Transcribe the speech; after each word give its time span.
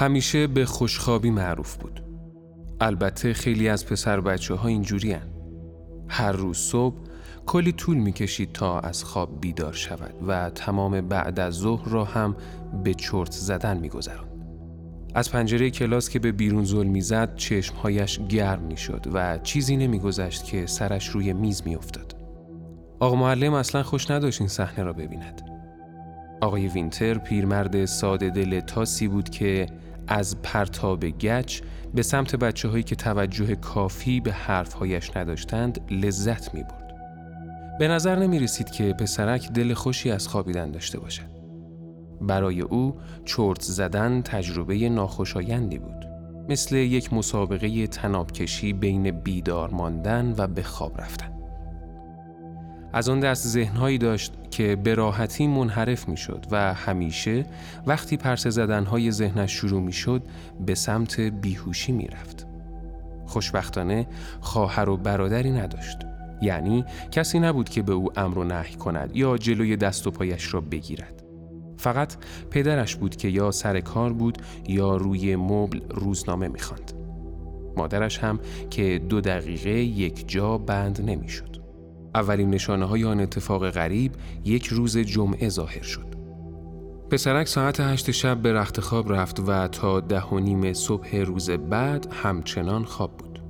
همیشه 0.00 0.46
به 0.46 0.64
خوشخوابی 0.64 1.30
معروف 1.30 1.76
بود. 1.76 2.02
البته 2.80 3.32
خیلی 3.32 3.68
از 3.68 3.86
پسر 3.86 4.20
بچه 4.20 4.54
ها 4.54 4.68
اینجوری 4.68 5.12
هن. 5.12 5.28
هر 6.08 6.32
روز 6.32 6.58
صبح 6.58 6.96
کلی 7.46 7.72
طول 7.72 7.96
می‌کشید 7.96 8.52
تا 8.52 8.80
از 8.80 9.04
خواب 9.04 9.40
بیدار 9.40 9.72
شود 9.72 10.14
و 10.26 10.50
تمام 10.50 11.00
بعد 11.00 11.40
از 11.40 11.54
ظهر 11.54 11.88
را 11.88 12.04
هم 12.04 12.36
به 12.84 12.94
چرت 12.94 13.32
زدن 13.32 13.76
میگذراند. 13.76 14.46
از 15.14 15.30
پنجره 15.30 15.70
کلاس 15.70 16.08
که 16.08 16.18
به 16.18 16.32
بیرون 16.32 16.64
زل 16.64 16.86
می‌زد 16.86 17.34
چشمهایش 17.34 18.20
گرم 18.28 18.62
می‌شد 18.62 19.06
و 19.12 19.38
چیزی 19.38 19.76
نمیگذشت 19.76 20.44
که 20.44 20.66
سرش 20.66 21.08
روی 21.08 21.32
میز 21.32 21.62
میافتاد. 21.66 22.16
آقا 23.00 23.16
معلم 23.16 23.54
اصلا 23.54 23.82
خوش 23.82 24.10
نداشت 24.10 24.40
این 24.40 24.48
صحنه 24.48 24.84
را 24.84 24.92
ببیند. 24.92 25.42
آقای 26.40 26.68
وینتر 26.68 27.18
پیرمرد 27.18 27.84
ساده 27.84 28.30
دل 28.30 28.60
تاسی 28.60 29.08
بود 29.08 29.28
که 29.28 29.66
از 30.08 30.42
پرتاب 30.42 31.04
گچ 31.04 31.60
به 31.94 32.02
سمت 32.02 32.36
بچه 32.36 32.68
هایی 32.68 32.82
که 32.82 32.96
توجه 32.96 33.54
کافی 33.54 34.20
به 34.20 34.32
حرفهایش 34.32 35.16
نداشتند 35.16 35.80
لذت 35.90 36.54
می 36.54 36.62
برد. 36.62 36.94
به 37.78 37.88
نظر 37.88 38.16
نمی 38.16 38.38
رسید 38.38 38.70
که 38.70 38.92
پسرک 38.92 39.52
دل 39.52 39.74
خوشی 39.74 40.10
از 40.10 40.28
خوابیدن 40.28 40.70
داشته 40.70 41.00
باشد. 41.00 41.30
برای 42.20 42.60
او 42.60 42.96
چرت 43.24 43.62
زدن 43.62 44.22
تجربه 44.22 44.88
ناخوشایندی 44.88 45.78
بود. 45.78 46.06
مثل 46.48 46.76
یک 46.76 47.12
مسابقه 47.12 47.86
تنابکشی 47.86 48.72
بین 48.72 49.10
بیدار 49.10 49.70
ماندن 49.70 50.34
و 50.38 50.46
به 50.46 50.62
خواب 50.62 51.00
رفتن. 51.00 51.29
از 52.92 53.08
آن 53.08 53.20
دست 53.20 53.46
ذهنهایی 53.46 53.98
داشت 53.98 54.32
که 54.50 54.76
به 54.76 54.94
راحتی 54.94 55.46
منحرف 55.46 56.08
می 56.08 56.16
شد 56.16 56.46
و 56.50 56.74
همیشه 56.74 57.46
وقتی 57.86 58.16
پرس 58.16 58.46
زدنهای 58.46 59.10
ذهنش 59.10 59.52
شروع 59.52 59.80
می 59.80 59.92
شد 59.92 60.22
به 60.66 60.74
سمت 60.74 61.20
بیهوشی 61.20 61.92
می 61.92 62.06
رفت. 62.06 62.46
خوشبختانه 63.26 64.06
خواهر 64.40 64.88
و 64.88 64.96
برادری 64.96 65.50
نداشت. 65.50 65.98
یعنی 66.42 66.84
کسی 67.10 67.38
نبود 67.38 67.68
که 67.68 67.82
به 67.82 67.92
او 67.92 68.18
امر 68.18 68.38
و 68.38 68.44
نهی 68.44 68.74
کند 68.74 69.16
یا 69.16 69.38
جلوی 69.38 69.76
دست 69.76 70.06
و 70.06 70.10
پایش 70.10 70.54
را 70.54 70.60
بگیرد. 70.60 71.22
فقط 71.76 72.14
پدرش 72.50 72.96
بود 72.96 73.16
که 73.16 73.28
یا 73.28 73.50
سر 73.50 73.80
کار 73.80 74.12
بود 74.12 74.38
یا 74.68 74.96
روی 74.96 75.36
مبل 75.36 75.80
روزنامه 75.90 76.48
می‌خواند. 76.48 76.92
مادرش 77.76 78.18
هم 78.18 78.40
که 78.70 79.00
دو 79.08 79.20
دقیقه 79.20 79.70
یک 79.70 80.28
جا 80.28 80.58
بند 80.58 81.10
نمی‌شد. 81.10 81.49
اولین 82.14 82.50
نشانه 82.50 82.84
های 82.84 83.04
آن 83.04 83.20
اتفاق 83.20 83.70
غریب 83.70 84.12
یک 84.44 84.66
روز 84.66 84.98
جمعه 84.98 85.48
ظاهر 85.48 85.82
شد. 85.82 86.06
پسرک 87.10 87.48
ساعت 87.48 87.80
هشت 87.80 88.10
شب 88.10 88.42
به 88.42 88.52
رخت 88.52 88.80
خواب 88.80 89.12
رفت 89.12 89.40
و 89.46 89.68
تا 89.68 90.00
ده 90.00 90.22
و 90.22 90.38
نیم 90.38 90.72
صبح 90.72 91.16
روز 91.16 91.50
بعد 91.50 92.12
همچنان 92.12 92.84
خواب 92.84 93.16
بود. 93.16 93.42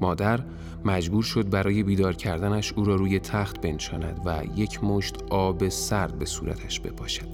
مادر 0.00 0.40
مجبور 0.84 1.22
شد 1.22 1.50
برای 1.50 1.82
بیدار 1.82 2.12
کردنش 2.12 2.72
او 2.72 2.84
را 2.84 2.94
روی 2.94 3.18
تخت 3.18 3.60
بنشاند 3.60 4.20
و 4.26 4.42
یک 4.56 4.84
مشت 4.84 5.16
آب 5.30 5.68
سرد 5.68 6.18
به 6.18 6.24
صورتش 6.24 6.80
بپاشد. 6.80 7.28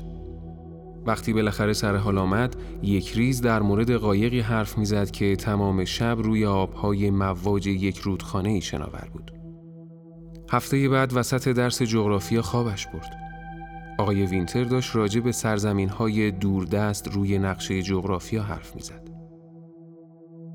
وقتی 1.06 1.32
بالاخره 1.32 1.72
سر 1.72 1.96
حال 1.96 2.18
آمد 2.18 2.56
یک 2.82 3.12
ریز 3.12 3.40
در 3.40 3.62
مورد 3.62 3.92
قایقی 3.92 4.40
حرف 4.40 4.78
می‌زد 4.78 5.10
که 5.10 5.36
تمام 5.36 5.84
شب 5.84 6.16
روی 6.18 6.46
آبهای 6.46 7.10
مواج 7.10 7.66
یک 7.66 7.98
رودخانه 7.98 8.48
ای 8.48 8.60
شناور 8.60 9.08
بود. 9.12 9.39
هفته 10.50 10.88
بعد 10.88 11.12
وسط 11.16 11.48
درس 11.48 11.82
جغرافیا 11.82 12.42
خوابش 12.42 12.86
برد. 12.86 13.16
آقای 13.98 14.26
وینتر 14.26 14.64
داشت 14.64 14.96
راجع 14.96 15.20
به 15.20 15.32
سرزمین 15.32 15.88
های 15.88 16.30
دوردست 16.30 17.08
روی 17.08 17.38
نقشه 17.38 17.82
جغرافیا 17.82 18.42
حرف 18.42 18.76
می‌زد. 18.76 19.10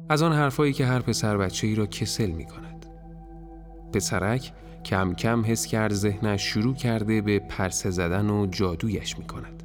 از 0.09 0.21
آن 0.21 0.33
حرفایی 0.33 0.73
که 0.73 0.85
هر 0.85 0.99
پسر 0.99 1.37
بچه 1.37 1.67
ای 1.67 1.75
را 1.75 1.85
کسل 1.85 2.31
می 2.31 2.45
کند. 2.45 2.85
پسرک 3.93 4.53
کم 4.85 5.13
کم 5.13 5.45
حس 5.45 5.65
کرد 5.65 5.93
ذهنش 5.93 6.41
شروع 6.41 6.75
کرده 6.75 7.21
به 7.21 7.39
پرسه 7.39 7.89
زدن 7.89 8.29
و 8.29 8.45
جادویش 8.45 9.17
می 9.17 9.25
کند. 9.25 9.63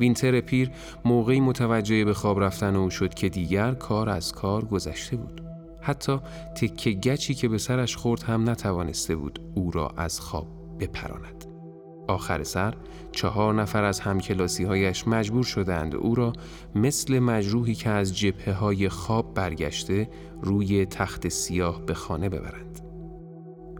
وینتر 0.00 0.40
پیر 0.40 0.70
موقعی 1.04 1.40
متوجه 1.40 2.04
به 2.04 2.14
خواب 2.14 2.40
رفتن 2.40 2.76
او 2.76 2.90
شد 2.90 3.14
که 3.14 3.28
دیگر 3.28 3.74
کار 3.74 4.10
از 4.10 4.32
کار 4.32 4.64
گذشته 4.64 5.16
بود. 5.16 5.51
حتی 5.82 6.18
تکه 6.56 6.90
گچی 6.90 7.34
که 7.34 7.48
به 7.48 7.58
سرش 7.58 7.96
خورد 7.96 8.22
هم 8.22 8.50
نتوانسته 8.50 9.16
بود 9.16 9.40
او 9.54 9.70
را 9.70 9.88
از 9.96 10.20
خواب 10.20 10.46
بپراند. 10.80 11.44
آخر 12.08 12.42
سر 12.42 12.74
چهار 13.12 13.54
نفر 13.54 13.84
از 13.84 14.00
همکلاسی 14.00 14.64
هایش 14.64 15.08
مجبور 15.08 15.44
شدند 15.44 15.94
او 15.94 16.14
را 16.14 16.32
مثل 16.74 17.18
مجروحی 17.18 17.74
که 17.74 17.90
از 17.90 18.18
جبهه 18.18 18.52
های 18.54 18.88
خواب 18.88 19.34
برگشته 19.34 20.08
روی 20.42 20.86
تخت 20.86 21.28
سیاه 21.28 21.86
به 21.86 21.94
خانه 21.94 22.28
ببرند. 22.28 22.80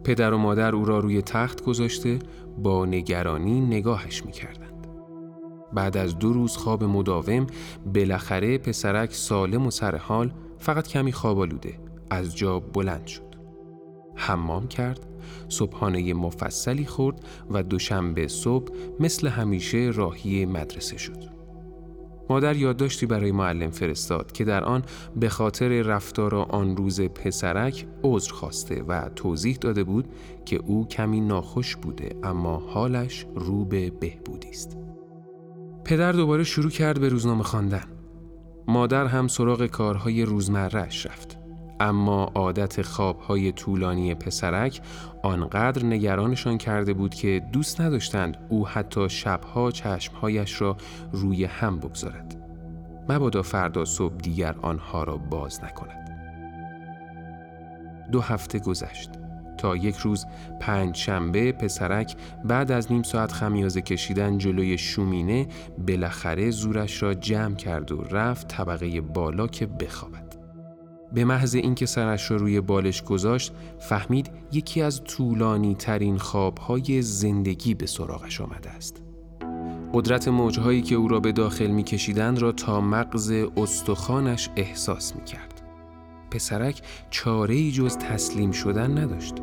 پدر 0.05 0.33
و 0.33 0.39
مادر 0.39 0.75
او 0.75 0.84
را 0.84 0.99
روی 0.99 1.23
تخت 1.23 1.65
گذاشته 1.65 2.19
با 2.59 2.87
نگرانی 2.87 3.61
نگاهش 3.61 4.25
می 4.25 4.33
بعد 5.75 5.97
از 5.97 6.19
دو 6.19 6.33
روز 6.33 6.57
خواب 6.57 6.84
مداوم 6.84 7.47
بالاخره 7.95 8.59
پسرک 8.59 9.15
سالم 9.15 9.67
و 9.67 9.71
سرحال 9.71 10.33
فقط 10.59 10.89
کمی 10.89 11.13
خواب 11.13 11.39
آلوده 11.39 11.91
از 12.12 12.37
جا 12.37 12.61
بلند 12.61 13.06
شد. 13.06 13.33
حمام 14.15 14.69
کرد، 14.69 15.06
صبحانه 15.49 16.15
مفصلی 16.15 16.87
خورد 16.87 17.25
و 17.50 17.62
دوشنبه 17.62 18.28
صبح 18.28 18.73
مثل 19.00 19.28
همیشه 19.28 19.91
راهی 19.95 20.47
مدرسه 20.47 20.99
شد. 20.99 21.33
مادر 22.31 22.56
یادداشتی 22.56 23.06
برای 23.06 23.33
معلم 23.33 23.71
فرستاد 23.71 24.33
که 24.33 24.45
در 24.45 24.65
آن 24.65 24.83
به 25.17 25.28
خاطر 25.28 25.69
رفتار 25.69 26.34
آن 26.34 26.77
روز 26.77 27.01
پسرک 27.01 27.87
عذر 28.03 28.33
خواسته 28.33 28.83
و 28.83 29.09
توضیح 29.17 29.56
داده 29.56 29.84
بود 29.84 30.09
که 30.45 30.56
او 30.56 30.89
کمی 30.89 31.21
ناخوش 31.21 31.77
بوده 31.77 32.17
اما 32.22 32.56
حالش 32.56 33.27
رو 33.34 33.65
به 33.65 33.91
بهبودی 33.91 34.49
است. 34.49 34.77
پدر 35.84 36.12
دوباره 36.12 36.45
شروع 36.45 36.71
کرد 36.71 37.01
به 37.01 37.09
روزنامه 37.09 37.43
خواندن. 37.43 37.84
مادر 38.69 39.06
هم 39.06 39.28
سراغ 39.28 39.67
کارهای 39.67 40.22
روزمرهش 40.22 41.06
رفت. 41.06 41.31
اما 41.82 42.32
عادت 42.34 42.82
خوابهای 42.82 43.53
طولانی 43.53 44.15
پسرک 44.15 44.81
آنقدر 45.22 45.84
نگرانشان 45.84 46.59
کرده 46.59 46.93
بود 46.93 47.15
که 47.15 47.43
دوست 47.53 47.81
نداشتند 47.81 48.37
او 48.48 48.69
حتی 48.69 49.09
شبها 49.09 49.70
چشمهایش 49.70 50.60
را 50.60 50.76
روی 51.12 51.44
هم 51.44 51.78
بگذارد. 51.78 52.37
مبادا 53.09 53.42
فردا 53.42 53.84
صبح 53.84 54.16
دیگر 54.16 54.54
آنها 54.62 55.04
را 55.04 55.16
باز 55.16 55.65
نکند. 55.65 56.09
دو 58.12 58.21
هفته 58.21 58.59
گذشت. 58.59 59.10
تا 59.59 59.76
یک 59.76 59.97
روز 59.97 60.26
پنج 60.60 60.97
شنبه 60.97 61.53
پسرک 61.53 62.16
بعد 62.44 62.72
از 62.72 62.92
نیم 62.92 63.03
ساعت 63.03 63.32
خمیازه 63.32 63.81
کشیدن 63.81 64.38
جلوی 64.38 64.78
شومینه 64.78 65.47
بالاخره 65.88 66.50
زورش 66.50 67.03
را 67.03 67.15
جمع 67.15 67.54
کرد 67.54 67.92
و 67.92 68.03
رفت 68.03 68.48
طبقه 68.48 69.00
بالا 69.00 69.47
که 69.47 69.66
بخوابد. 69.66 70.22
به 71.15 71.25
محض 71.25 71.55
اینکه 71.55 71.87
سرش 71.87 72.31
را 72.31 72.37
روی 72.37 72.61
بالش 72.61 73.03
گذاشت 73.03 73.53
فهمید 73.78 74.31
یکی 74.53 74.83
از 74.83 75.05
طولانی 75.05 75.75
ترین 75.75 76.19
خوابهای 76.19 77.03
زندگی 77.03 77.75
به 77.75 77.87
سراغش 77.87 78.41
آمده 78.41 78.71
است. 78.71 79.03
قدرت 79.95 80.28
موجهایی 80.28 80.83
که 80.83 80.95
او 80.95 81.09
را 81.09 81.21
به 81.21 81.33
داخل 81.33 81.67
می 81.67 81.83
کشیدن 81.83 82.37
را 82.37 82.53
تا 82.53 82.81
مغز 82.81 83.31
استخوانش 83.56 84.51
احساس 84.56 85.17
می 85.17 85.25
کرد. 85.25 85.62
پسرک 86.31 86.83
چاره 87.11 87.55
ای 87.55 87.72
جز 87.72 87.97
تسلیم 87.97 88.51
شدن 88.51 88.99
نداشت. 88.99 89.34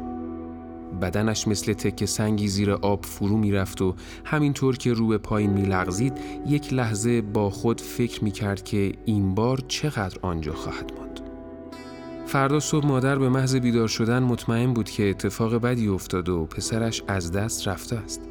بدنش 1.02 1.48
مثل 1.48 1.74
تک 1.74 2.06
سنگی 2.06 2.48
زیر 2.48 2.72
آب 2.72 3.06
فرو 3.06 3.38
می‌رفت 3.38 3.82
و 3.82 3.96
همینطور 4.26 4.78
که 4.78 4.94
رو 4.94 5.08
به 5.08 5.18
پایین 5.18 5.50
میلغزید 5.50 6.14
یک 6.48 6.74
لحظه 6.74 7.22
با 7.22 7.50
خود 7.50 7.82
فکر 7.82 8.24
می‌کرد 8.24 8.64
که 8.64 8.92
این 9.06 9.36
بار 9.36 9.64
چقدر 9.68 10.18
آنجا 10.22 10.54
خواهد 10.54 10.92
ماند. 10.98 11.09
فردا 12.30 12.60
صبح 12.60 12.86
مادر 12.86 13.20
به 13.20 13.30
محض 13.30 13.56
بیدار 13.56 13.88
شدن 13.88 14.24
مطمئن 14.24 14.74
بود 14.74 14.90
که 14.90 15.10
اتفاق 15.10 15.56
بدی 15.56 15.88
افتاد 15.88 16.30
و 16.30 16.46
پسرش 16.46 17.04
از 17.08 17.32
دست 17.32 17.68
رفته 17.68 17.96
است. 17.96 18.22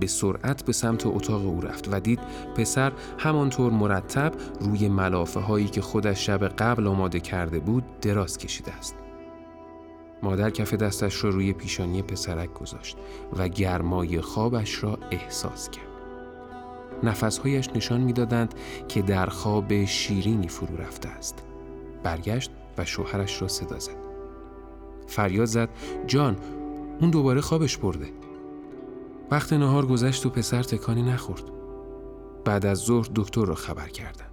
به 0.00 0.06
سرعت 0.06 0.64
به 0.64 0.72
سمت 0.72 1.06
اتاق 1.06 1.46
او 1.46 1.60
رفت 1.60 1.88
و 1.92 2.00
دید 2.00 2.20
پسر 2.56 2.92
همانطور 3.18 3.72
مرتب 3.72 4.32
روی 4.60 4.88
ملافه 4.88 5.40
هایی 5.40 5.66
که 5.66 5.80
خودش 5.80 6.26
شب 6.26 6.48
قبل 6.48 6.86
آماده 6.86 7.20
کرده 7.20 7.58
بود 7.58 7.84
دراز 8.00 8.38
کشیده 8.38 8.72
است. 8.72 8.94
مادر 10.22 10.50
کف 10.50 10.74
دستش 10.74 11.24
را 11.24 11.30
روی 11.30 11.52
پیشانی 11.52 12.02
پسرک 12.02 12.54
گذاشت 12.54 12.96
و 13.38 13.48
گرمای 13.48 14.20
خوابش 14.20 14.82
را 14.84 14.98
احساس 15.10 15.70
کرد. 15.70 15.84
نفسهایش 17.02 17.68
نشان 17.74 18.00
می‌دادند 18.00 18.54
که 18.88 19.02
در 19.02 19.26
خواب 19.26 19.84
شیرینی 19.84 20.48
فرو 20.48 20.76
رفته 20.76 21.08
است. 21.08 21.44
برگشت 22.02 22.50
و 22.78 22.84
شوهرش 22.84 23.42
را 23.42 23.48
صدا 23.48 23.78
زد. 23.78 23.96
فریاد 25.06 25.44
زد 25.44 25.68
جان 26.06 26.36
اون 27.00 27.10
دوباره 27.10 27.40
خوابش 27.40 27.76
برده. 27.76 28.08
وقت 29.30 29.52
نهار 29.52 29.86
گذشت 29.86 30.26
و 30.26 30.30
پسر 30.30 30.62
تکانی 30.62 31.02
نخورد. 31.02 31.44
بعد 32.44 32.66
از 32.66 32.78
ظهر 32.78 33.08
دکتر 33.14 33.44
را 33.44 33.54
خبر 33.54 33.88
کردند. 33.88 34.30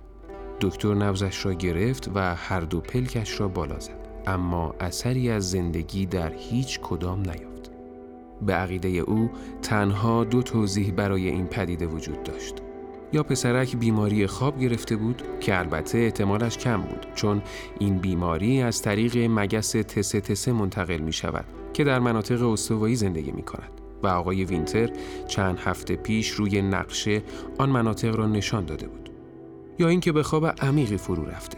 دکتر 0.62 0.94
نبزش 0.94 1.46
را 1.46 1.54
گرفت 1.54 2.12
و 2.16 2.36
هر 2.36 2.60
دو 2.60 2.80
پلکش 2.82 3.40
را 3.40 3.48
بالا 3.48 3.80
زد 3.80 4.08
اما 4.28 4.76
اثری 4.80 5.30
از 5.30 5.52
زندگی 5.52 6.06
در 6.06 6.34
هیچ 6.34 6.80
کدام 6.80 7.20
نیافت 7.20 7.72
به 8.42 8.54
عقیده 8.54 8.90
او 8.90 9.30
تنها 9.62 10.24
دو 10.24 10.42
توضیح 10.42 10.92
برای 10.92 11.30
این 11.30 11.48
پدیده 11.48 11.88
وجود 11.88 12.24
داشت 12.24 12.56
یا 13.14 13.24
پسرک 13.24 13.76
بیماری 13.76 14.28
خواب 14.28 14.60
گرفته 14.60 14.96
بود؟ 14.96 15.22
که 15.40 15.60
البته 15.60 15.98
احتمالش 15.98 16.58
کم 16.58 16.82
بود 16.82 17.08
چون 17.16 17.42
این 17.80 17.98
بیماری 17.98 18.62
از 18.62 18.82
طریق 18.82 19.18
مگس 19.18 19.72
تسه 19.72 20.22
تسه 20.22 20.52
منتقل 20.52 20.98
می 20.98 21.14
شود 21.14 21.46
که 21.74 21.84
در 21.84 22.00
مناطق 22.00 22.44
استوایی 22.44 22.96
زندگی 22.96 23.32
می 23.32 23.44
کند 23.44 23.72
و 24.04 24.08
آقای 24.08 24.46
وینتر 24.46 24.90
چند 25.28 25.60
هفته 25.60 25.96
پیش 25.96 26.30
روی 26.30 26.62
نقشه 26.62 27.24
آن 27.58 27.70
مناطق 27.70 28.16
را 28.16 28.28
نشان 28.28 28.66
داده 28.66 28.88
بود. 28.88 29.10
یا 29.80 29.88
اینکه 29.88 30.12
به 30.12 30.24
خواب 30.24 30.46
عمیقی 30.46 30.98
فرو 30.98 31.26
رفته 31.26 31.58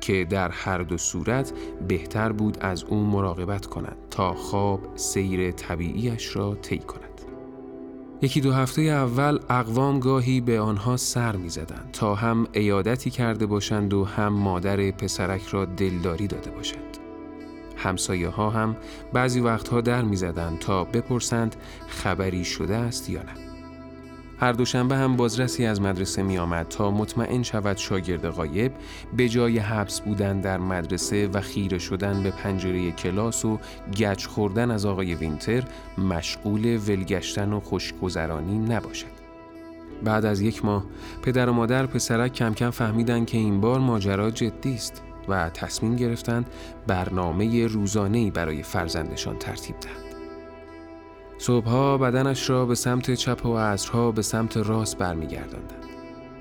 که 0.00 0.26
در 0.30 0.48
هر 0.48 0.78
دو 0.78 0.98
صورت 0.98 1.52
بهتر 1.88 2.32
بود 2.32 2.58
از 2.60 2.84
او 2.84 2.96
مراقبت 2.96 3.66
کنند 3.66 3.96
تا 4.10 4.34
خواب 4.34 4.80
سیر 4.96 5.50
طبیعیش 5.50 6.36
را 6.36 6.54
طی 6.54 6.78
کند. 6.78 7.29
یکی 8.22 8.40
دو 8.40 8.52
هفته 8.52 8.82
اول 8.82 9.38
اقوام 9.50 10.00
گاهی 10.00 10.40
به 10.40 10.60
آنها 10.60 10.96
سر 10.96 11.36
می 11.36 11.48
زدند 11.48 11.88
تا 11.92 12.14
هم 12.14 12.46
ایادتی 12.52 13.10
کرده 13.10 13.46
باشند 13.46 13.94
و 13.94 14.04
هم 14.04 14.32
مادر 14.32 14.90
پسرک 14.90 15.46
را 15.46 15.64
دلداری 15.64 16.26
داده 16.26 16.50
باشند. 16.50 16.98
همسایه 17.76 18.28
ها 18.28 18.50
هم 18.50 18.76
بعضی 19.12 19.40
وقتها 19.40 19.80
در 19.80 20.02
می 20.02 20.16
زدند 20.16 20.58
تا 20.58 20.84
بپرسند 20.84 21.56
خبری 21.88 22.44
شده 22.44 22.76
است 22.76 23.10
یا 23.10 23.22
نه. 23.22 23.49
هر 24.40 24.52
دوشنبه 24.52 24.96
هم 24.96 25.16
بازرسی 25.16 25.66
از 25.66 25.80
مدرسه 25.80 26.22
می 26.22 26.38
آمد 26.38 26.68
تا 26.68 26.90
مطمئن 26.90 27.42
شود 27.42 27.76
شاگرد 27.76 28.28
غایب 28.28 28.72
به 29.16 29.28
جای 29.28 29.58
حبس 29.58 30.00
بودن 30.00 30.40
در 30.40 30.58
مدرسه 30.58 31.28
و 31.28 31.40
خیره 31.40 31.78
شدن 31.78 32.22
به 32.22 32.30
پنجره 32.30 32.92
کلاس 32.92 33.44
و 33.44 33.58
گچ 33.96 34.26
خوردن 34.26 34.70
از 34.70 34.86
آقای 34.86 35.14
وینتر 35.14 35.64
مشغول 35.98 36.80
ولگشتن 36.88 37.52
و 37.52 37.60
خوشگذرانی 37.60 38.58
نباشد. 38.58 39.20
بعد 40.04 40.24
از 40.24 40.40
یک 40.40 40.64
ماه 40.64 40.84
پدر 41.22 41.48
و 41.48 41.52
مادر 41.52 41.86
پسرک 41.86 42.32
کم 42.32 42.54
کم 42.54 42.70
فهمیدن 42.70 43.24
که 43.24 43.38
این 43.38 43.60
بار 43.60 43.80
ماجرا 43.80 44.30
جدی 44.30 44.74
است 44.74 45.02
و 45.28 45.50
تصمیم 45.50 45.96
گرفتند 45.96 46.50
برنامه 46.86 47.66
روزانه‌ای 47.66 48.30
برای 48.30 48.62
فرزندشان 48.62 49.38
ترتیب 49.38 49.80
دهند. 49.80 50.09
صبحها 51.42 51.98
بدنش 51.98 52.50
را 52.50 52.66
به 52.66 52.74
سمت 52.74 53.14
چپ 53.14 53.46
و 53.46 53.56
عصرها 53.56 54.12
به 54.12 54.22
سمت 54.22 54.56
راست 54.56 54.98
برمیگرداندند. 54.98 55.84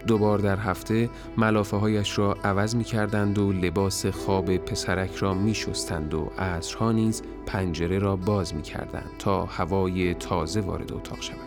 دو 0.07 0.17
بار 0.17 0.39
در 0.39 0.57
هفته 0.57 1.09
ملافه 1.37 1.77
هایش 1.77 2.17
را 2.17 2.37
عوض 2.43 2.75
می 2.75 2.83
کردند 2.83 3.37
و 3.37 3.51
لباس 3.51 4.05
خواب 4.05 4.57
پسرک 4.57 5.15
را 5.15 5.33
می 5.33 5.53
شستند 5.53 6.13
و 6.13 6.31
عصرها 6.37 6.91
نیز 6.91 7.21
پنجره 7.45 7.99
را 7.99 8.15
باز 8.15 8.55
می 8.55 8.61
کردند 8.61 9.11
تا 9.19 9.45
هوای 9.45 10.13
تازه 10.13 10.61
وارد 10.61 10.93
اتاق 10.93 11.21
شود. 11.21 11.37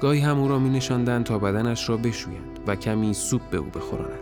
گاهی 0.00 0.20
هم 0.20 0.38
او 0.38 0.48
را 0.48 0.58
می 0.58 0.80
تا 1.24 1.38
بدنش 1.38 1.88
را 1.88 1.96
بشویند 1.96 2.60
و 2.66 2.76
کمی 2.76 3.14
سوپ 3.14 3.50
به 3.50 3.56
او 3.56 3.66
بخورانند. 3.66 4.21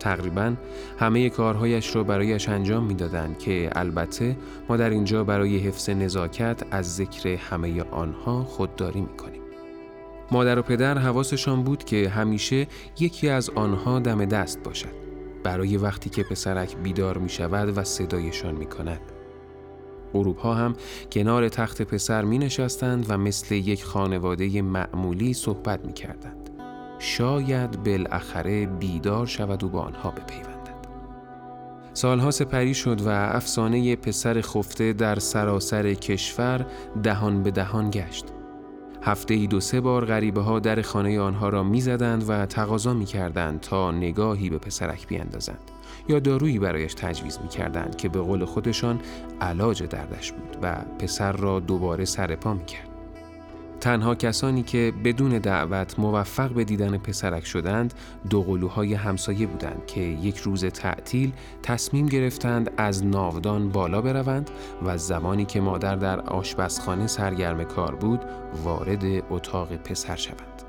تقریبا 0.00 0.54
همه 0.98 1.30
کارهایش 1.30 1.96
را 1.96 2.04
برایش 2.04 2.48
انجام 2.48 2.84
می‌دادند 2.84 3.38
که 3.38 3.70
البته 3.72 4.36
ما 4.68 4.76
در 4.76 4.90
اینجا 4.90 5.24
برای 5.24 5.58
حفظ 5.58 5.90
نزاکت 5.90 6.62
از 6.70 6.96
ذکر 6.96 7.28
همه 7.28 7.82
آنها 7.82 8.44
خودداری 8.44 9.00
می‌کنیم. 9.00 9.42
مادر 10.32 10.58
و 10.58 10.62
پدر 10.62 10.98
حواسشان 10.98 11.62
بود 11.62 11.84
که 11.84 12.08
همیشه 12.08 12.66
یکی 13.00 13.28
از 13.28 13.50
آنها 13.50 13.98
دم 13.98 14.24
دست 14.24 14.62
باشد 14.62 15.00
برای 15.44 15.76
وقتی 15.76 16.10
که 16.10 16.22
پسرک 16.22 16.76
بیدار 16.76 17.18
می 17.18 17.28
شود 17.28 17.78
و 17.78 17.84
صدایشان 17.84 18.54
می 18.54 18.66
کند. 18.66 19.00
غروب 20.12 20.38
هم 20.38 20.74
کنار 21.12 21.48
تخت 21.48 21.82
پسر 21.82 22.24
می 22.24 22.38
نشستند 22.38 23.06
و 23.08 23.18
مثل 23.18 23.54
یک 23.54 23.84
خانواده 23.84 24.62
معمولی 24.62 25.34
صحبت 25.34 25.84
می 25.84 25.92
کردند. 25.92 26.49
شاید 27.02 27.84
بالاخره 27.84 28.66
بیدار 28.66 29.26
شود 29.26 29.64
و 29.64 29.68
با 29.68 29.80
آنها 29.80 30.10
بپیوندد. 30.10 30.86
سالها 31.92 32.30
سپری 32.30 32.74
شد 32.74 33.00
و 33.00 33.08
افسانه 33.08 33.96
پسر 33.96 34.40
خفته 34.40 34.92
در 34.92 35.18
سراسر 35.18 35.94
کشور 35.94 36.66
دهان 37.02 37.42
به 37.42 37.50
دهان 37.50 37.90
گشت. 37.90 38.24
هفته 39.02 39.34
ای 39.34 39.46
دو 39.46 39.60
سه 39.60 39.80
بار 39.80 40.04
غریبه 40.04 40.40
ها 40.40 40.58
در 40.58 40.82
خانه 40.82 41.20
آنها 41.20 41.48
را 41.48 41.62
می‌زدند 41.62 42.24
و 42.28 42.46
تقاضا 42.46 42.94
می‌کردند 42.94 43.60
تا 43.60 43.90
نگاهی 43.90 44.50
به 44.50 44.58
پسرک 44.58 45.06
بیاندازند 45.06 45.70
یا 46.08 46.18
دارویی 46.18 46.58
برایش 46.58 46.94
تجویز 46.94 47.38
می‌کردند 47.42 47.96
که 47.96 48.08
به 48.08 48.20
قول 48.20 48.44
خودشان 48.44 49.00
علاج 49.40 49.82
دردش 49.82 50.32
بود 50.32 50.56
و 50.62 50.76
پسر 50.98 51.32
را 51.32 51.60
دوباره 51.60 52.04
سرپا 52.04 52.54
می‌کرد. 52.54 52.89
تنها 53.80 54.14
کسانی 54.14 54.62
که 54.62 54.92
بدون 55.04 55.38
دعوت 55.38 55.98
موفق 55.98 56.50
به 56.50 56.64
دیدن 56.64 56.98
پسرک 56.98 57.46
شدند 57.46 57.94
دو 58.30 58.42
قلوهای 58.42 58.94
همسایه 58.94 59.46
بودند 59.46 59.86
که 59.86 60.00
یک 60.00 60.36
روز 60.36 60.64
تعطیل 60.64 61.32
تصمیم 61.62 62.06
گرفتند 62.06 62.70
از 62.76 63.04
ناودان 63.04 63.68
بالا 63.68 64.00
بروند 64.00 64.50
و 64.82 64.98
زمانی 64.98 65.44
که 65.44 65.60
مادر 65.60 65.96
در 65.96 66.20
آشپزخانه 66.20 67.06
سرگرم 67.06 67.64
کار 67.64 67.94
بود 67.94 68.20
وارد 68.64 69.04
اتاق 69.30 69.76
پسر 69.76 70.16
شوند. 70.16 70.62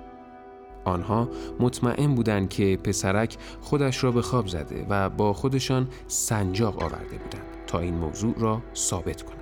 آنها 0.86 1.30
مطمئن 1.60 2.16
بودند 2.16 2.50
که 2.50 2.78
پسرک 2.84 3.38
خودش 3.62 4.04
را 4.04 4.12
به 4.12 4.22
خواب 4.22 4.48
زده 4.48 4.86
و 4.90 5.10
با 5.10 5.34
خودشان 5.34 5.88
سنجاق 6.08 6.84
آورده 6.84 7.18
بودند 7.18 7.46
تا 7.68 7.80
این 7.80 7.94
موضوع 7.94 8.34
را 8.38 8.62
ثابت 8.76 9.22
کنند. 9.22 9.41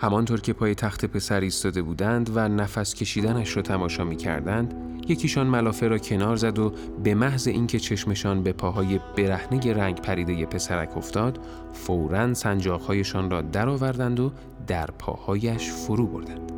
همانطور 0.00 0.40
که 0.40 0.52
پای 0.52 0.74
تخت 0.74 1.04
پسر 1.04 1.40
ایستاده 1.40 1.82
بودند 1.82 2.30
و 2.34 2.48
نفس 2.48 2.94
کشیدنش 2.94 3.56
را 3.56 3.62
تماشا 3.62 4.04
می 4.04 4.16
کردند، 4.16 4.74
یکیشان 5.08 5.46
ملافه 5.46 5.88
را 5.88 5.98
کنار 5.98 6.36
زد 6.36 6.58
و 6.58 6.72
به 7.04 7.14
محض 7.14 7.48
اینکه 7.48 7.78
چشمشان 7.78 8.42
به 8.42 8.52
پاهای 8.52 9.00
برهنه 9.16 9.72
رنگ 9.72 10.00
پریده 10.00 10.46
پسرک 10.46 10.96
افتاد، 10.96 11.38
فوراً 11.72 12.34
سنجاقهایشان 12.34 13.30
را 13.30 13.42
درآوردند 13.42 14.20
و 14.20 14.32
در 14.66 14.86
پاهایش 14.86 15.70
فرو 15.70 16.06
بردند. 16.06 16.52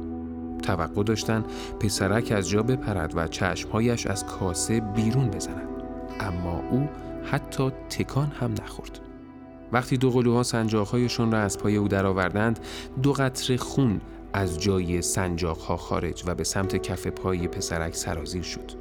توقع 0.62 1.02
داشتند 1.02 1.44
پسرک 1.80 2.32
از 2.32 2.48
جا 2.48 2.62
بپرد 2.62 3.16
و 3.16 3.28
چشمهایش 3.28 4.06
از 4.06 4.26
کاسه 4.26 4.80
بیرون 4.80 5.30
بزند. 5.30 5.68
اما 6.20 6.62
او 6.70 6.88
حتی 7.24 7.70
تکان 7.70 8.32
هم 8.40 8.54
نخورد. 8.62 8.98
وقتی 9.72 9.96
دو 9.96 10.10
قلوها 10.10 10.42
سنجاقهایشون 10.42 11.32
را 11.32 11.38
از 11.38 11.58
پای 11.58 11.76
او 11.76 11.88
درآوردند 11.88 12.58
دو 13.02 13.12
قطره 13.12 13.56
خون 13.56 14.00
از 14.32 14.60
جای 14.60 15.02
سنجاقها 15.02 15.76
خارج 15.76 16.22
و 16.26 16.34
به 16.34 16.44
سمت 16.44 16.76
کف 16.76 17.06
پای 17.06 17.48
پسرک 17.48 17.94
سرازیر 17.94 18.42
شد. 18.42 18.72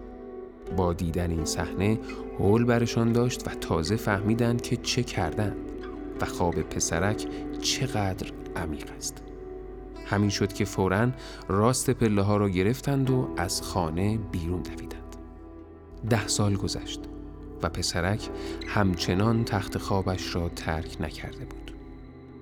با 0.78 0.94
دیدن 0.94 1.32
این 1.32 1.46
صحنه 1.46 2.00
حول 2.40 2.66
برشان 2.66 3.12
داشت 3.12 3.48
و 3.48 3.52
تازه 3.52 3.96
فهمیدند 3.96 4.62
که 4.62 4.78
چه 4.78 5.04
کردند 5.04 5.56
و 6.22 6.26
خواب 6.26 6.62
پسرک 6.62 7.28
چقدر 7.62 8.32
عمیق 8.56 8.92
است. 8.98 9.24
همین 10.06 10.30
شد 10.30 10.54
که 10.54 10.66
فوراً 10.66 11.10
راست 11.48 11.90
پله 11.90 12.22
ها 12.22 12.38
را 12.38 12.50
گرفتند 12.50 13.10
و 13.10 13.30
از 13.38 13.62
خانه 13.62 14.18
بیرون 14.32 14.62
دویدند. 14.62 15.16
ده 16.10 16.28
سال 16.28 16.56
گذشت. 16.56 17.11
و 17.64 17.70
پسرک 17.70 18.30
همچنان 18.68 19.46
تخت 19.46 19.78
خوابش 19.78 20.36
را 20.36 20.50
ترک 20.50 20.98
نکرده 21.00 21.46
بود. 21.46 21.72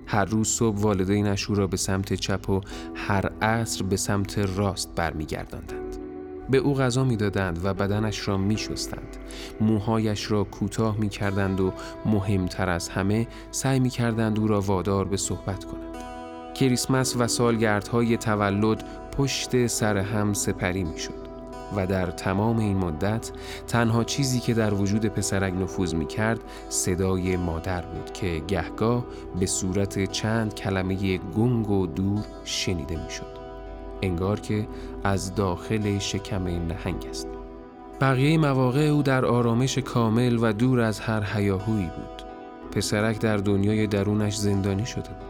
هر 0.06 0.24
روز 0.24 0.48
صبح 0.48 0.78
والدینش 0.78 1.50
او 1.50 1.56
را 1.56 1.66
به 1.66 1.76
سمت 1.76 2.14
چپ 2.14 2.50
و 2.50 2.60
هر 2.94 3.30
عصر 3.42 3.84
به 3.84 3.96
سمت 3.96 4.38
راست 4.38 4.94
برمیگرداندند. 4.94 5.96
به 6.50 6.58
او 6.58 6.74
غذا 6.74 7.04
می‌دادند 7.04 7.64
و 7.64 7.74
بدنش 7.74 8.28
را 8.28 8.36
می 8.38 8.58
شستند. 8.58 9.16
موهایش 9.60 10.30
را 10.30 10.44
کوتاه 10.44 10.96
می 10.98 11.08
کردند 11.08 11.60
و 11.60 11.72
مهمتر 12.06 12.70
از 12.70 12.88
همه 12.88 13.26
سعی 13.50 13.80
می 13.80 13.90
کردند 13.90 14.38
او 14.38 14.46
را 14.46 14.60
وادار 14.60 15.04
به 15.04 15.16
صحبت 15.16 15.64
کنند. 15.64 15.96
کریسمس 16.54 17.16
و 17.16 17.26
سالگردهای 17.26 18.16
تولد 18.16 18.84
پشت 19.16 19.66
سر 19.66 19.96
هم 19.96 20.32
سپری 20.32 20.84
می 20.84 20.98
شد. 20.98 21.19
و 21.76 21.86
در 21.86 22.06
تمام 22.06 22.58
این 22.58 22.76
مدت 22.76 23.30
تنها 23.66 24.04
چیزی 24.04 24.40
که 24.40 24.54
در 24.54 24.74
وجود 24.74 25.06
پسرک 25.06 25.54
نفوذ 25.54 25.94
می 25.94 26.06
کرد 26.06 26.40
صدای 26.68 27.36
مادر 27.36 27.82
بود 27.82 28.12
که 28.12 28.42
گهگاه 28.48 29.04
به 29.40 29.46
صورت 29.46 30.12
چند 30.12 30.54
کلمه 30.54 31.18
گنگ 31.18 31.70
و 31.70 31.86
دور 31.86 32.24
شنیده 32.44 33.04
می 33.04 33.10
شد. 33.10 33.40
انگار 34.02 34.40
که 34.40 34.68
از 35.04 35.34
داخل 35.34 35.98
شکم 35.98 36.44
نهنگ 36.44 37.06
است. 37.10 37.28
بقیه 38.00 38.38
مواقع 38.38 38.80
او 38.80 39.02
در 39.02 39.24
آرامش 39.24 39.78
کامل 39.78 40.38
و 40.40 40.52
دور 40.52 40.80
از 40.80 41.00
هر 41.00 41.22
حیاهویی 41.22 41.90
بود. 41.96 42.22
پسرک 42.72 43.20
در 43.20 43.36
دنیای 43.36 43.86
درونش 43.86 44.36
زندانی 44.36 44.86
شده 44.86 45.10
بود. 45.10 45.29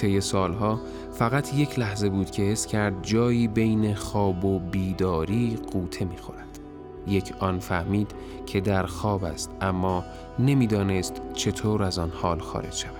طی 0.00 0.20
سالها 0.20 0.80
فقط 1.12 1.54
یک 1.54 1.78
لحظه 1.78 2.08
بود 2.08 2.30
که 2.30 2.42
حس 2.42 2.66
کرد 2.66 3.02
جایی 3.02 3.48
بین 3.48 3.94
خواب 3.94 4.44
و 4.44 4.58
بیداری 4.58 5.58
قوطه 5.72 6.04
می‌خورد. 6.04 6.58
یک 7.06 7.32
آن 7.38 7.58
فهمید 7.58 8.10
که 8.46 8.60
در 8.60 8.86
خواب 8.86 9.24
است 9.24 9.50
اما 9.60 10.04
نمی‌دانست 10.38 11.20
چطور 11.34 11.82
از 11.82 11.98
آن 11.98 12.10
حال 12.10 12.38
خارج 12.38 12.74
شود. 12.74 12.92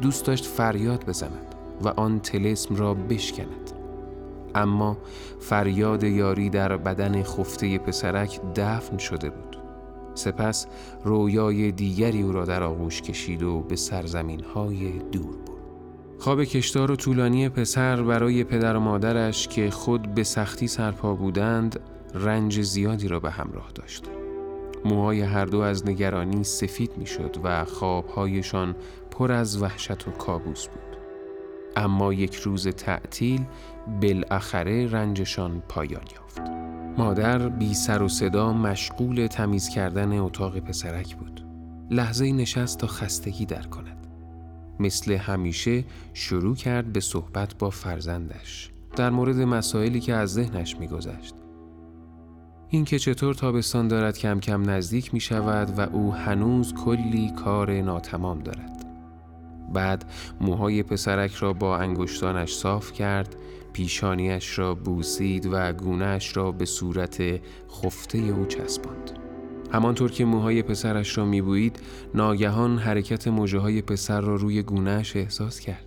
دوست 0.00 0.26
داشت 0.26 0.44
فریاد 0.44 1.04
بزند 1.04 1.54
و 1.84 1.88
آن 1.88 2.20
تلسم 2.20 2.76
را 2.76 2.94
بشکند. 2.94 3.70
اما 4.54 4.96
فریاد 5.40 6.04
یاری 6.04 6.50
در 6.50 6.76
بدن 6.76 7.22
خفته 7.22 7.78
پسرک 7.78 8.40
دفن 8.56 8.98
شده 8.98 9.30
بود. 9.30 9.56
سپس 10.14 10.66
رویای 11.04 11.72
دیگری 11.72 12.22
او 12.22 12.32
را 12.32 12.44
در 12.44 12.62
آغوش 12.62 13.02
کشید 13.02 13.42
و 13.42 13.60
به 13.60 13.76
سرزمین 13.76 14.40
های 14.40 14.92
دور 15.12 15.47
خواب 16.18 16.44
کشتار 16.44 16.90
و 16.90 16.96
طولانی 16.96 17.48
پسر 17.48 18.02
برای 18.02 18.44
پدر 18.44 18.76
و 18.76 18.80
مادرش 18.80 19.48
که 19.48 19.70
خود 19.70 20.14
به 20.14 20.24
سختی 20.24 20.66
سرپا 20.66 21.14
بودند 21.14 21.80
رنج 22.14 22.62
زیادی 22.62 23.08
را 23.08 23.20
به 23.20 23.30
همراه 23.30 23.70
داشت. 23.74 24.04
موهای 24.84 25.20
هر 25.20 25.44
دو 25.44 25.58
از 25.58 25.86
نگرانی 25.86 26.44
سفید 26.44 26.90
می‌شد 26.96 27.36
و 27.44 27.64
خوابهایشان 27.64 28.74
پر 29.10 29.32
از 29.32 29.62
وحشت 29.62 30.08
و 30.08 30.10
کابوس 30.10 30.66
بود. 30.66 30.96
اما 31.76 32.12
یک 32.12 32.34
روز 32.34 32.68
تعطیل 32.68 33.44
بالاخره 34.02 34.86
رنجشان 34.86 35.62
پایان 35.68 36.04
یافت. 36.16 36.40
مادر 36.98 37.48
بی 37.48 37.74
سر 37.74 38.02
و 38.02 38.08
صدا 38.08 38.52
مشغول 38.52 39.26
تمیز 39.26 39.68
کردن 39.68 40.18
اتاق 40.18 40.58
پسرک 40.58 41.16
بود. 41.16 41.44
لحظه 41.90 42.32
نشست 42.32 42.78
تا 42.78 42.86
خستگی 42.86 43.46
در 43.46 43.62
کند. 43.62 43.97
مثل 44.80 45.12
همیشه 45.12 45.84
شروع 46.14 46.56
کرد 46.56 46.92
به 46.92 47.00
صحبت 47.00 47.58
با 47.58 47.70
فرزندش 47.70 48.70
در 48.96 49.10
مورد 49.10 49.36
مسائلی 49.36 50.00
که 50.00 50.14
از 50.14 50.32
ذهنش 50.32 50.76
میگذشت 50.76 51.34
اینکه 52.70 52.98
چطور 52.98 53.34
تابستان 53.34 53.88
دارد 53.88 54.18
کم 54.18 54.40
کم 54.40 54.70
نزدیک 54.70 55.14
می 55.14 55.20
شود 55.20 55.78
و 55.78 55.80
او 55.80 56.14
هنوز 56.14 56.74
کلی 56.74 57.32
کار 57.44 57.80
ناتمام 57.80 58.38
دارد. 58.38 58.84
بعد 59.72 60.04
موهای 60.40 60.82
پسرک 60.82 61.34
را 61.34 61.52
با 61.52 61.76
انگشتانش 61.76 62.54
صاف 62.54 62.92
کرد، 62.92 63.36
پیشانیش 63.72 64.58
را 64.58 64.74
بوسید 64.74 65.48
و 65.52 65.72
گونهش 65.72 66.36
را 66.36 66.52
به 66.52 66.64
صورت 66.64 67.22
خفته 67.70 68.18
او 68.18 68.46
چسباند. 68.46 69.27
همانطور 69.72 70.10
که 70.10 70.24
موهای 70.24 70.62
پسرش 70.62 71.18
را 71.18 71.24
میبویید 71.24 71.80
ناگهان 72.14 72.78
حرکت 72.78 73.28
موجه 73.28 73.58
های 73.58 73.82
پسر 73.82 74.20
را 74.20 74.34
روی 74.34 74.62
گونهش 74.62 75.16
احساس 75.16 75.60
کرد. 75.60 75.84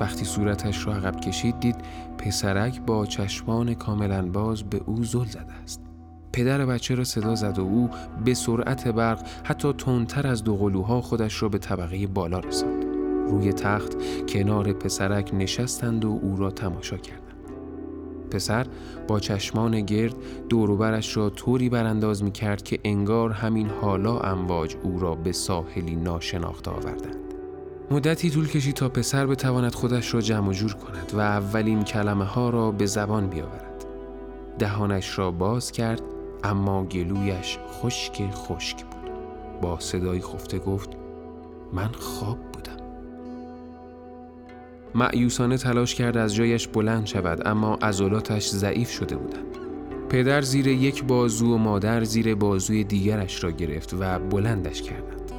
وقتی 0.00 0.24
صورتش 0.24 0.86
را 0.86 0.94
عقب 0.94 1.20
کشید 1.20 1.60
دید 1.60 1.76
پسرک 2.18 2.80
با 2.80 3.06
چشمان 3.06 3.74
کاملا 3.74 4.26
باز 4.26 4.62
به 4.62 4.80
او 4.86 5.04
زل 5.04 5.24
زده 5.24 5.52
است. 5.52 5.80
پدر 6.32 6.66
بچه 6.66 6.94
را 6.94 7.04
صدا 7.04 7.34
زد 7.34 7.58
و 7.58 7.62
او 7.62 7.90
به 8.24 8.34
سرعت 8.34 8.88
برق 8.88 9.26
حتی 9.44 9.72
تندتر 9.72 10.26
از 10.26 10.44
دو 10.44 10.56
قلوها 10.56 11.00
خودش 11.00 11.42
را 11.42 11.48
به 11.48 11.58
طبقه 11.58 12.06
بالا 12.06 12.38
رساند. 12.38 12.84
روی 13.30 13.52
تخت 13.52 13.92
کنار 14.28 14.72
پسرک 14.72 15.30
نشستند 15.34 16.04
و 16.04 16.20
او 16.22 16.36
را 16.36 16.50
تماشا 16.50 16.96
کردند. 16.96 17.25
پسر 18.26 18.66
با 19.08 19.20
چشمان 19.20 19.80
گرد 19.80 20.14
دوروبرش 20.48 21.16
را 21.16 21.30
طوری 21.30 21.68
برانداز 21.68 22.22
می 22.22 22.32
کرد 22.32 22.62
که 22.62 22.78
انگار 22.84 23.30
همین 23.30 23.70
حالا 23.80 24.18
امواج 24.18 24.76
او 24.82 24.98
را 24.98 25.14
به 25.14 25.32
ساحلی 25.32 25.96
ناشناخته 25.96 26.70
آوردند. 26.70 27.16
مدتی 27.90 28.30
طول 28.30 28.48
کشید 28.48 28.74
تا 28.74 28.88
پسر 28.88 29.26
بتواند 29.26 29.74
خودش 29.74 30.14
را 30.14 30.20
جمع 30.20 30.52
جور 30.52 30.72
کند 30.72 31.12
و 31.14 31.20
اولین 31.20 31.84
کلمه 31.84 32.24
ها 32.24 32.50
را 32.50 32.70
به 32.70 32.86
زبان 32.86 33.26
بیاورد. 33.26 33.84
دهانش 34.58 35.18
را 35.18 35.30
باز 35.30 35.72
کرد 35.72 36.02
اما 36.44 36.84
گلویش 36.84 37.58
خشک 37.72 38.30
خشک 38.34 38.84
بود 38.84 39.10
با 39.62 39.80
صدای 39.80 40.20
خفته 40.20 40.58
گفت 40.58 40.90
من 41.72 41.88
خواب 41.92 42.38
معیوسانه 44.96 45.56
تلاش 45.56 45.94
کرد 45.94 46.16
از 46.16 46.34
جایش 46.34 46.68
بلند 46.68 47.06
شود 47.06 47.48
اما 47.48 47.74
عضلاتش 47.74 48.48
ضعیف 48.48 48.90
شده 48.90 49.16
بودند. 49.16 49.56
پدر 50.08 50.40
زیر 50.40 50.66
یک 50.66 51.04
بازو 51.04 51.54
و 51.54 51.58
مادر 51.58 52.04
زیر 52.04 52.34
بازوی 52.34 52.84
دیگرش 52.84 53.44
را 53.44 53.50
گرفت 53.50 53.94
و 54.00 54.18
بلندش 54.18 54.82
کردند. 54.82 55.32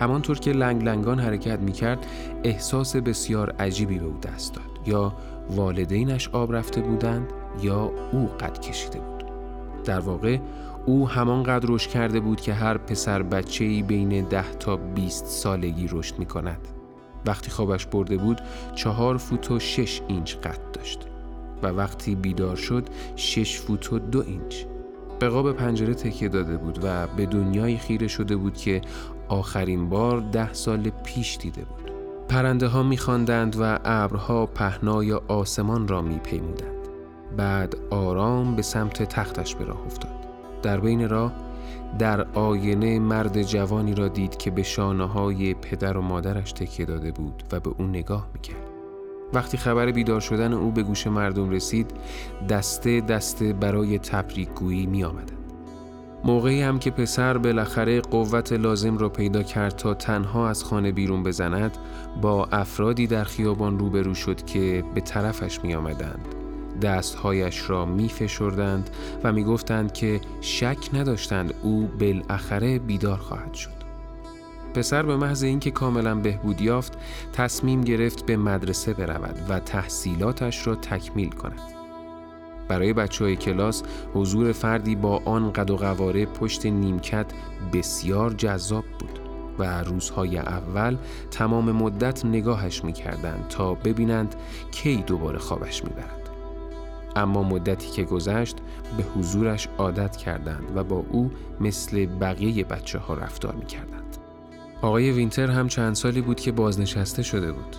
همانطور 0.00 0.38
که 0.38 0.52
لنگ 0.52 0.84
لنگان 0.84 1.18
حرکت 1.18 1.58
می 1.58 1.72
کرد 1.72 2.06
احساس 2.44 2.96
بسیار 2.96 3.50
عجیبی 3.50 3.98
به 3.98 4.04
او 4.04 4.18
دست 4.22 4.54
داد. 4.54 4.88
یا 4.88 5.12
والدینش 5.50 6.28
آب 6.28 6.54
رفته 6.54 6.80
بودند 6.80 7.26
یا 7.62 7.90
او 8.12 8.26
قد 8.40 8.60
کشیده 8.60 8.98
بود. 8.98 9.24
در 9.84 10.00
واقع 10.00 10.38
او 10.86 11.08
همانقدر 11.08 11.66
رشد 11.68 11.90
کرده 11.90 12.20
بود 12.20 12.40
که 12.40 12.54
هر 12.54 12.78
پسر 12.78 13.22
بچه‌ای 13.22 13.82
بین 13.82 14.24
ده 14.24 14.52
تا 14.54 14.76
20 14.76 15.26
سالگی 15.26 15.88
رشد 15.92 16.18
می 16.18 16.26
کند. 16.26 16.81
وقتی 17.26 17.50
خوابش 17.50 17.86
برده 17.86 18.16
بود 18.16 18.40
چهار 18.74 19.16
فوت 19.16 19.50
و 19.50 19.58
شش 19.58 20.00
اینچ 20.08 20.36
قد 20.36 20.60
داشت 20.72 21.00
و 21.62 21.66
وقتی 21.66 22.14
بیدار 22.14 22.56
شد 22.56 22.88
شش 23.16 23.60
فوت 23.60 23.92
و 23.92 23.98
دو 23.98 24.22
اینچ. 24.26 24.64
به 25.18 25.28
قاب 25.28 25.52
پنجره 25.52 25.94
تکیه 25.94 26.28
داده 26.28 26.56
بود 26.56 26.78
و 26.82 27.06
به 27.06 27.26
دنیای 27.26 27.76
خیره 27.76 28.08
شده 28.08 28.36
بود 28.36 28.56
که 28.56 28.80
آخرین 29.28 29.88
بار 29.88 30.20
ده 30.20 30.52
سال 30.52 30.90
پیش 31.04 31.36
دیده 31.36 31.64
بود. 31.64 31.92
پرنده 32.28 32.66
ها 32.66 32.82
میخواندند 32.82 33.56
و 33.60 33.78
ابرها 33.84 34.46
پهنای 34.46 35.12
آسمان 35.12 35.88
را 35.88 36.02
میپیمودند. 36.02 36.88
بعد 37.36 37.76
آرام 37.90 38.56
به 38.56 38.62
سمت 38.62 39.02
تختش 39.02 39.54
به 39.54 39.64
راه 39.64 39.86
افتاد. 39.86 40.14
در 40.62 40.80
بین 40.80 41.08
راه 41.08 41.32
در 41.98 42.26
آینه 42.34 42.98
مرد 42.98 43.42
جوانی 43.42 43.94
را 43.94 44.08
دید 44.08 44.36
که 44.36 44.50
به 44.50 44.62
شانه 44.62 45.04
های 45.04 45.54
پدر 45.54 45.96
و 45.96 46.00
مادرش 46.00 46.52
تکیه 46.52 46.86
داده 46.86 47.12
بود 47.12 47.42
و 47.52 47.60
به 47.60 47.70
او 47.78 47.86
نگاه 47.86 48.28
می‌کرد 48.34 48.72
وقتی 49.32 49.56
خبر 49.56 49.90
بیدار 49.90 50.20
شدن 50.20 50.52
او 50.52 50.70
به 50.70 50.82
گوش 50.82 51.06
مردم 51.06 51.50
رسید 51.50 51.90
دسته 52.48 53.00
دسته 53.00 53.52
برای 53.52 53.98
تبریک 53.98 54.48
گویی 54.48 54.86
می 54.86 55.04
آمدن. 55.04 55.36
موقعی 56.24 56.62
هم 56.62 56.78
که 56.78 56.90
پسر 56.90 57.38
بالاخره 57.38 58.00
قوت 58.00 58.52
لازم 58.52 58.98
را 58.98 59.08
پیدا 59.08 59.42
کرد 59.42 59.76
تا 59.76 59.94
تنها 59.94 60.48
از 60.48 60.64
خانه 60.64 60.92
بیرون 60.92 61.22
بزند 61.22 61.78
با 62.22 62.48
افرادی 62.52 63.06
در 63.06 63.24
خیابان 63.24 63.78
روبرو 63.78 64.14
شد 64.14 64.44
که 64.44 64.84
به 64.94 65.00
طرفش 65.00 65.64
می 65.64 65.74
آمدند 65.74 66.41
دستهایش 66.82 67.70
را 67.70 67.86
می 67.86 68.08
فشردند 68.08 68.90
و 69.24 69.32
می 69.32 69.44
گفتند 69.44 69.92
که 69.92 70.20
شک 70.40 70.78
نداشتند 70.92 71.54
او 71.62 71.90
بالاخره 72.00 72.78
بیدار 72.78 73.18
خواهد 73.18 73.54
شد. 73.54 73.82
پسر 74.74 75.02
به 75.02 75.16
محض 75.16 75.42
اینکه 75.42 75.70
کاملا 75.70 76.14
بهبود 76.14 76.60
یافت 76.60 76.98
تصمیم 77.32 77.80
گرفت 77.80 78.26
به 78.26 78.36
مدرسه 78.36 78.94
برود 78.94 79.36
و 79.48 79.60
تحصیلاتش 79.60 80.66
را 80.66 80.74
تکمیل 80.74 81.30
کند. 81.30 81.60
برای 82.68 82.92
بچه 82.92 83.24
های 83.24 83.36
کلاس 83.36 83.82
حضور 84.14 84.52
فردی 84.52 84.96
با 84.96 85.22
آن 85.24 85.52
قد 85.52 85.70
و 85.70 85.76
قواره 85.76 86.26
پشت 86.26 86.66
نیمکت 86.66 87.26
بسیار 87.72 88.30
جذاب 88.32 88.84
بود 88.98 89.20
و 89.58 89.82
روزهای 89.82 90.38
اول 90.38 90.96
تمام 91.30 91.72
مدت 91.72 92.24
نگاهش 92.24 92.84
می 92.84 92.94
تا 93.48 93.74
ببینند 93.74 94.34
کی 94.70 94.96
دوباره 94.96 95.38
خوابش 95.38 95.84
می 95.84 95.90
اما 97.16 97.42
مدتی 97.42 97.90
که 97.90 98.04
گذشت 98.04 98.56
به 98.96 99.02
حضورش 99.02 99.68
عادت 99.78 100.16
کردند 100.16 100.72
و 100.76 100.84
با 100.84 101.04
او 101.10 101.30
مثل 101.60 102.06
بقیه 102.06 102.64
بچه 102.64 102.98
ها 102.98 103.14
رفتار 103.14 103.54
می 103.54 103.66
کردند. 103.66 104.16
آقای 104.82 105.10
وینتر 105.12 105.50
هم 105.50 105.68
چند 105.68 105.94
سالی 105.94 106.20
بود 106.20 106.40
که 106.40 106.52
بازنشسته 106.52 107.22
شده 107.22 107.52
بود. 107.52 107.76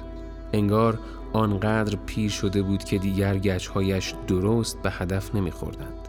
انگار 0.54 1.00
آنقدر 1.34 1.96
پیر 2.06 2.30
شده 2.30 2.62
بود 2.62 2.84
که 2.84 2.98
دیگر 2.98 3.38
گچهایش 3.38 4.14
درست 4.28 4.82
به 4.82 4.92
هدف 4.92 5.36
نمیخوردند. 5.36 6.08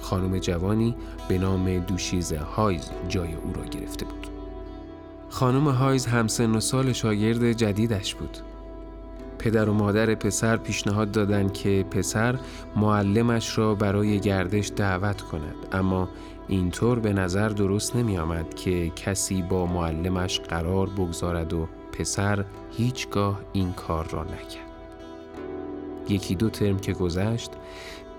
خانم 0.00 0.38
جوانی 0.38 0.96
به 1.28 1.38
نام 1.38 1.78
دوشیزه 1.78 2.38
هایز 2.38 2.90
جای 3.08 3.34
او 3.34 3.52
را 3.52 3.64
گرفته 3.64 4.04
بود. 4.04 4.26
خانم 5.28 5.68
هایز 5.68 6.06
همسن 6.06 6.50
و 6.54 6.60
سال 6.60 6.92
شاگرد 6.92 7.52
جدیدش 7.52 8.14
بود. 8.14 8.38
پدر 9.48 9.68
و 9.68 9.72
مادر 9.72 10.14
پسر 10.14 10.56
پیشنهاد 10.56 11.10
دادند 11.10 11.52
که 11.52 11.84
پسر 11.90 12.38
معلمش 12.76 13.58
را 13.58 13.74
برای 13.74 14.20
گردش 14.20 14.70
دعوت 14.76 15.22
کند. 15.22 15.54
اما 15.72 16.08
اینطور 16.48 16.98
به 16.98 17.12
نظر 17.12 17.48
درست 17.48 17.96
نمی 17.96 18.18
آمد 18.18 18.54
که 18.54 18.90
کسی 18.90 19.42
با 19.42 19.66
معلمش 19.66 20.40
قرار 20.40 20.88
بگذارد 20.88 21.52
و 21.52 21.68
پسر 21.92 22.44
هیچگاه 22.76 23.40
این 23.52 23.72
کار 23.72 24.08
را 24.10 24.24
نکرد. 24.24 24.72
یکی 26.08 26.34
دو 26.34 26.50
ترم 26.50 26.78
که 26.78 26.92
گذشت 26.92 27.50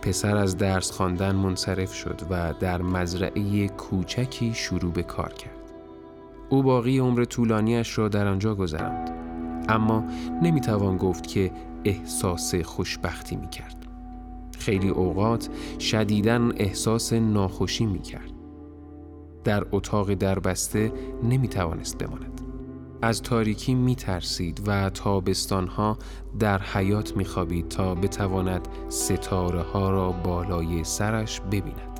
پسر 0.01 0.37
از 0.37 0.57
درس 0.57 0.91
خواندن 0.91 1.35
منصرف 1.35 1.93
شد 1.93 2.21
و 2.29 2.53
در 2.59 2.81
مزرعه 2.81 3.67
کوچکی 3.67 4.53
شروع 4.53 4.91
به 4.91 5.03
کار 5.03 5.33
کرد. 5.33 5.59
او 6.49 6.63
باقی 6.63 6.99
عمر 6.99 7.23
طولانیش 7.23 7.97
را 7.97 8.07
در 8.07 8.27
آنجا 8.27 8.55
گذراند. 8.55 9.28
اما 9.69 10.03
نمی‌توان 10.41 10.97
گفت 10.97 11.27
که 11.27 11.51
احساس 11.85 12.55
خوشبختی 12.55 13.35
می‌کرد 13.35 13.75
خیلی 14.59 14.89
اوقات 14.89 15.49
شدیداً 15.79 16.49
احساس 16.57 17.13
ناخوشی 17.13 17.85
می 17.85 17.99
کرد. 17.99 18.31
در 19.43 19.65
اتاق 19.71 20.13
دربسته 20.13 20.91
نمی 21.23 21.47
توانست 21.47 21.97
بماند. 21.97 22.41
از 23.01 23.21
تاریکی 23.21 23.75
می 23.75 23.95
ترسید 23.95 24.61
و 24.67 24.89
تابستانها 24.89 25.97
در 26.39 26.61
حیات 26.61 27.17
می 27.17 27.25
خوابید 27.25 27.67
تا 27.67 27.95
بتواند 27.95 28.67
ستاره 28.89 29.61
ها 29.61 29.89
را 29.89 30.11
بالای 30.11 30.83
سرش 30.83 31.41
ببیند. 31.41 31.99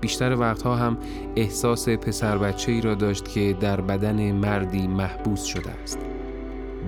بیشتر 0.00 0.36
وقتها 0.40 0.76
هم 0.76 0.98
احساس 1.36 1.88
پسر 1.88 2.38
بچه 2.38 2.72
ای 2.72 2.80
را 2.80 2.94
داشت 2.94 3.28
که 3.28 3.56
در 3.60 3.80
بدن 3.80 4.32
مردی 4.32 4.86
محبوس 4.88 5.44
شده 5.44 5.70
است. 5.70 5.98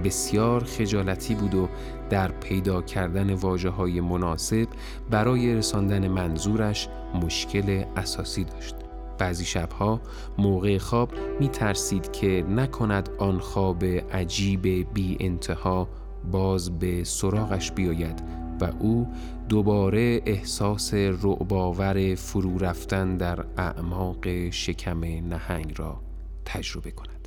بسیار 0.04 0.64
خجالتی 0.64 1.34
بود 1.34 1.54
و 1.54 1.68
در 2.10 2.28
پیدا 2.28 2.82
کردن 2.82 3.34
واجه 3.34 3.70
های 3.70 4.00
مناسب 4.00 4.68
برای 5.10 5.54
رساندن 5.54 6.08
منظورش 6.08 6.88
مشکل 7.22 7.84
اساسی 7.96 8.44
داشت. 8.44 8.74
بعضی 9.18 9.44
شبها 9.44 10.00
موقع 10.38 10.78
خواب 10.78 11.12
می 11.40 11.48
ترسید 11.48 12.12
که 12.12 12.44
نکند 12.48 13.08
آن 13.18 13.38
خواب 13.38 13.84
عجیب 13.84 14.92
بی 14.94 15.16
انتها 15.20 15.88
باز 16.30 16.78
به 16.78 17.04
سراغش 17.04 17.72
بیاید 17.72 18.22
و 18.60 18.72
او 18.78 19.08
دوباره 19.48 20.22
احساس 20.26 20.94
رعباور 20.94 22.14
فرو 22.14 22.58
رفتن 22.58 23.16
در 23.16 23.44
اعماق 23.56 24.50
شکم 24.50 25.04
نهنگ 25.04 25.74
را 25.76 26.00
تجربه 26.44 26.90
کند. 26.90 27.19